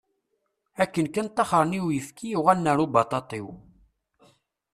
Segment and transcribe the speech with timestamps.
[0.83, 3.47] Akken kan taxṛen i uyefki, uɣalen ar ubaṭaṭiw.